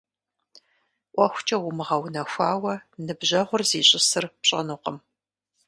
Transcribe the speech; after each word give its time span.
ӀуэхукӀэ 1.13 1.57
умыгъэунэхуауэ 1.67 2.73
ныбжьэгъур 3.05 3.61
зищӀысыр 3.69 4.25
пщӀэнукъым. 4.39 4.97